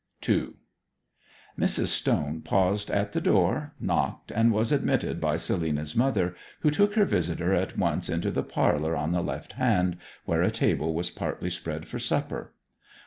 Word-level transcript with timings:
II 0.27 0.53
Mrs. 1.59 1.89
Stone 1.89 2.41
paused 2.41 2.89
at 2.89 3.11
the 3.11 3.21
door, 3.21 3.75
knocked, 3.79 4.31
and 4.31 4.51
was 4.51 4.71
admitted 4.71 5.21
by 5.21 5.37
Selina's 5.37 5.95
mother, 5.95 6.33
who 6.61 6.71
took 6.71 6.95
her 6.95 7.05
visitor 7.05 7.53
at 7.53 7.77
once 7.77 8.09
into 8.09 8.31
the 8.31 8.41
parlour 8.41 8.95
on 8.95 9.11
the 9.11 9.21
left 9.21 9.53
hand, 9.53 9.97
where 10.25 10.41
a 10.41 10.49
table 10.49 10.95
was 10.95 11.11
partly 11.11 11.51
spread 11.51 11.87
for 11.87 11.99
supper. 11.99 12.55